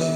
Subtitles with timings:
[0.00, 0.07] in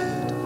[0.00, 0.39] said.